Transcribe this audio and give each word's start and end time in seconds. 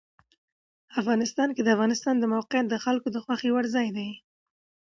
افغانستان 1.01 1.49
کې 1.55 1.61
د 1.63 1.69
افغانستان 1.75 2.15
د 2.19 2.25
موقعیت 2.33 2.65
د 2.69 2.75
خلکو 2.85 3.07
د 3.11 3.17
خوښې 3.23 3.49
وړ 3.51 3.65
ځای 3.75 3.87
دی. 3.97 4.09